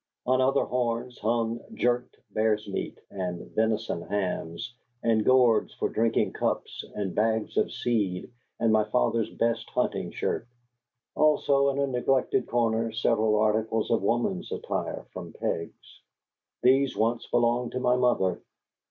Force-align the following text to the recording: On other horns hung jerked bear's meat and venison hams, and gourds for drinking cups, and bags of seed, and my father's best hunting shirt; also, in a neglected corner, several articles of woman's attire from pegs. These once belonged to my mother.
On 0.25 0.41
other 0.41 0.63
horns 0.63 1.19
hung 1.19 1.61
jerked 1.75 2.17
bear's 2.31 2.67
meat 2.67 2.97
and 3.11 3.51
venison 3.51 4.01
hams, 4.01 4.73
and 5.03 5.23
gourds 5.23 5.75
for 5.75 5.89
drinking 5.89 6.33
cups, 6.33 6.83
and 6.95 7.13
bags 7.13 7.55
of 7.55 7.71
seed, 7.71 8.31
and 8.59 8.73
my 8.73 8.83
father's 8.85 9.29
best 9.29 9.69
hunting 9.69 10.09
shirt; 10.09 10.47
also, 11.13 11.69
in 11.69 11.77
a 11.77 11.85
neglected 11.85 12.47
corner, 12.47 12.91
several 12.91 13.35
articles 13.35 13.91
of 13.91 14.01
woman's 14.01 14.51
attire 14.51 15.05
from 15.13 15.33
pegs. 15.33 16.01
These 16.63 16.97
once 16.97 17.27
belonged 17.27 17.73
to 17.73 17.79
my 17.79 17.95
mother. 17.95 18.41